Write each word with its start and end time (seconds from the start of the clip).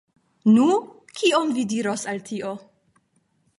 Nu, 0.53 0.63
kion 1.19 1.53
vi 1.59 1.67
diros 1.75 2.07
al 2.15 2.25
tio? 2.33 2.57